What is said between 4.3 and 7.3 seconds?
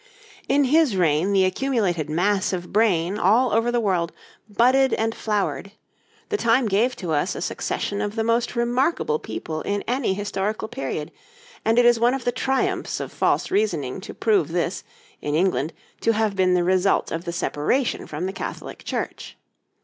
budded and flowered; the time gave to